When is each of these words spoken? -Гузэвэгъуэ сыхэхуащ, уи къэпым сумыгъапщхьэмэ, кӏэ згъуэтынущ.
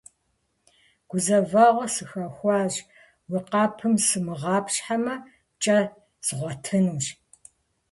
-Гузэвэгъуэ 1.09 1.85
сыхэхуащ, 1.95 2.73
уи 3.31 3.39
къэпым 3.49 3.93
сумыгъапщхьэмэ, 4.07 5.15
кӏэ 5.61 5.79
згъуэтынущ. 6.27 7.05